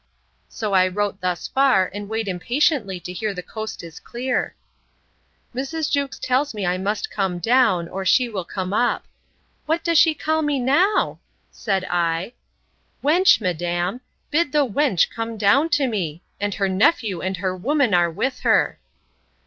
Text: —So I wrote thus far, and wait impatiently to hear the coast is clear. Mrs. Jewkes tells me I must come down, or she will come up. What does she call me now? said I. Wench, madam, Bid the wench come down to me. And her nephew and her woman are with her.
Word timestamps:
—So 0.49 0.73
I 0.73 0.87
wrote 0.87 1.21
thus 1.21 1.47
far, 1.47 1.87
and 1.93 2.09
wait 2.09 2.27
impatiently 2.27 2.99
to 3.01 3.13
hear 3.13 3.35
the 3.35 3.43
coast 3.43 3.83
is 3.83 3.99
clear. 3.99 4.55
Mrs. 5.53 5.91
Jewkes 5.91 6.17
tells 6.17 6.55
me 6.55 6.65
I 6.65 6.79
must 6.79 7.11
come 7.11 7.37
down, 7.37 7.87
or 7.87 8.03
she 8.03 8.27
will 8.27 8.43
come 8.43 8.73
up. 8.73 9.05
What 9.67 9.83
does 9.83 9.99
she 9.99 10.15
call 10.15 10.41
me 10.41 10.59
now? 10.59 11.19
said 11.51 11.85
I. 11.87 12.33
Wench, 13.03 13.39
madam, 13.41 14.01
Bid 14.31 14.51
the 14.51 14.65
wench 14.67 15.07
come 15.11 15.37
down 15.37 15.69
to 15.77 15.85
me. 15.85 16.23
And 16.39 16.55
her 16.55 16.67
nephew 16.67 17.21
and 17.21 17.37
her 17.37 17.55
woman 17.55 17.93
are 17.93 18.09
with 18.09 18.39
her. 18.39 18.79